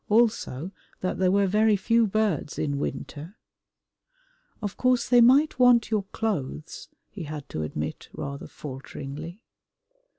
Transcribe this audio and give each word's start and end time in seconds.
Also 0.09 0.71
that 1.01 1.19
there 1.19 1.29
were 1.29 1.45
very 1.45 1.75
few 1.75 2.07
birds 2.07 2.57
in 2.57 2.79
winter. 2.79 3.35
"Of 4.59 4.75
course 4.75 5.07
they 5.07 5.21
might 5.21 5.59
want 5.59 5.91
your 5.91 6.05
clothes," 6.11 6.89
he 7.11 7.25
had 7.25 7.47
to 7.49 7.61
admit 7.61 8.09
rather 8.11 8.47
falteringly. 8.47 9.43